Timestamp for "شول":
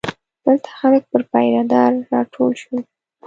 2.61-2.79